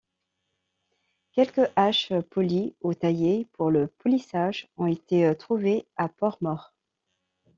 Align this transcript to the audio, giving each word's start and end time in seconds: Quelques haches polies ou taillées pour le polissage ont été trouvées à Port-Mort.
Quelques 1.31 1.69
haches 1.75 2.11
polies 2.31 2.75
ou 2.81 2.95
taillées 2.95 3.45
pour 3.53 3.69
le 3.69 3.85
polissage 3.85 4.67
ont 4.77 4.87
été 4.87 5.31
trouvées 5.37 5.85
à 5.95 6.09
Port-Mort. 6.09 6.73